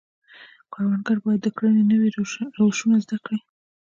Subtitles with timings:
[0.71, 2.09] کروندګر باید د کرنې نوي
[2.59, 3.39] روشونه زده کړي.